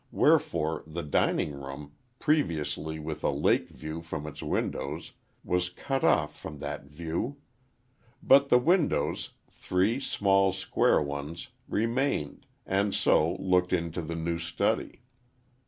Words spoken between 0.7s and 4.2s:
the dining room, previously with a lake view